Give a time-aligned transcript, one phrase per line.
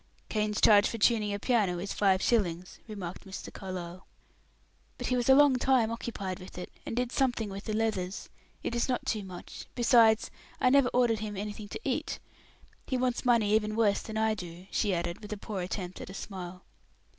[0.29, 3.53] "Kane's charge for tuning a piano is five shillings," remarked Mr.
[3.53, 4.07] Carlyle.
[4.97, 8.27] "But he was a long time occupied with it, and did something with the leathers.
[8.63, 12.17] It is not too much; besides I never ordered him anything to eat.
[12.87, 16.09] He wants money even worse than I do," she added, with a poor attempt at
[16.09, 16.63] a smile.